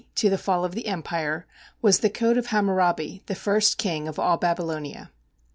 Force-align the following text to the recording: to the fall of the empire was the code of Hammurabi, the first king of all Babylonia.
to 0.15 0.31
the 0.31 0.35
fall 0.39 0.65
of 0.65 0.73
the 0.73 0.87
empire 0.87 1.45
was 1.83 1.99
the 1.99 2.09
code 2.09 2.35
of 2.35 2.47
Hammurabi, 2.47 3.21
the 3.27 3.35
first 3.35 3.77
king 3.77 4.07
of 4.07 4.17
all 4.17 4.35
Babylonia. 4.37 5.11